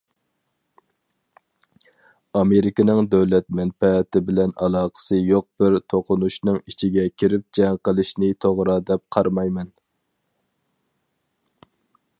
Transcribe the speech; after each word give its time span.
ئامېرىكىنىڭ 2.39 3.09
دۆلەت 3.11 3.47
مەنپەئەتى 3.59 4.21
بىلەن 4.29 4.55
ئالاقىسى 4.63 5.19
يوق 5.33 5.47
بىر 5.63 5.77
توقۇنۇشنىڭ 5.95 6.59
ئىچىگە 6.63 7.05
كىرىپ 7.23 7.47
جەڭ 7.59 7.79
قىلىشنى 7.89 8.33
توغرا 8.47 8.79
دەپ 8.93 9.05
قارىمايمەن. 9.17 9.71